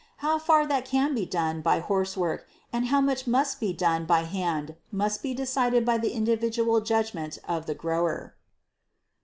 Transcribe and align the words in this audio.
How 0.17 0.39
far 0.39 0.65
that 0.65 0.85
can 0.85 1.13
be 1.13 1.27
done 1.27 1.61
by 1.61 1.77
horse 1.79 2.17
work 2.17 2.47
and 2.73 2.87
how 2.87 3.01
much 3.01 3.27
must 3.27 3.59
be 3.59 3.71
done 3.71 4.05
by 4.07 4.23
hand 4.23 4.75
must 4.91 5.21
be 5.21 5.35
decided 5.35 5.85
by 5.85 5.99
the 5.99 6.13
individual 6.13 6.81
judgment 6.81 7.37
of 7.47 7.67
the 7.67 7.75
grower. 7.75 8.35